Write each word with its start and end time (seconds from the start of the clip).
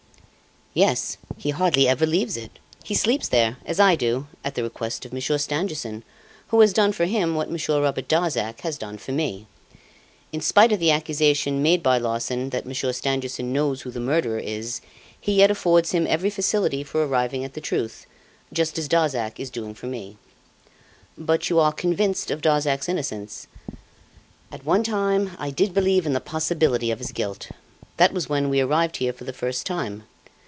"Yes; 0.73 1.17
he 1.35 1.49
hardly 1.49 1.85
ever 1.89 2.05
leaves 2.05 2.37
it! 2.37 2.57
He 2.85 2.95
sleeps 2.95 3.27
there, 3.27 3.57
as 3.65 3.77
I 3.77 3.97
do, 3.97 4.27
at 4.41 4.55
the 4.55 4.63
request 4.63 5.03
of 5.03 5.11
Monsieur 5.11 5.37
Stangerson, 5.37 6.01
who 6.47 6.61
has 6.61 6.71
done 6.71 6.93
for 6.93 7.03
him 7.03 7.35
what 7.35 7.51
Monsieur 7.51 7.81
Robert 7.81 8.07
Darzac 8.07 8.61
has 8.61 8.77
done 8.77 8.97
for 8.97 9.11
me. 9.11 9.47
In 10.31 10.39
spite 10.39 10.71
of 10.71 10.79
the 10.79 10.89
accusation 10.89 11.61
made 11.61 11.83
by 11.83 11.97
Larsan 11.97 12.51
that 12.51 12.65
Monsieur 12.65 12.93
Stangerson 12.93 13.51
knows 13.51 13.81
who 13.81 13.91
the 13.91 13.99
murderer 13.99 14.39
is 14.39 14.79
he 15.19 15.33
yet 15.33 15.51
affords 15.51 15.91
him 15.91 16.07
every 16.07 16.29
facility 16.29 16.85
for 16.85 17.03
arriving 17.05 17.43
at 17.43 17.53
the 17.53 17.59
truth, 17.59 18.05
just 18.53 18.77
as 18.79 18.87
Darzac 18.87 19.41
is 19.41 19.49
doing 19.49 19.73
for 19.73 19.87
me." 19.87 20.15
"But 21.17 21.49
you 21.49 21.59
are 21.59 21.73
convinced 21.73 22.31
of 22.31 22.39
Darzac's 22.41 22.87
innocence?" 22.87 23.47
"At 24.53 24.63
one 24.63 24.83
time 24.85 25.31
I 25.37 25.49
did 25.49 25.73
believe 25.73 26.05
in 26.05 26.13
the 26.13 26.21
possibility 26.21 26.91
of 26.91 26.99
his 26.99 27.11
guilt. 27.11 27.49
That 27.97 28.13
was 28.13 28.29
when 28.29 28.47
we 28.49 28.61
arrived 28.61 28.95
here 28.95 29.11
for 29.11 29.25
the 29.25 29.33
first 29.33 29.65
time. 29.65 30.03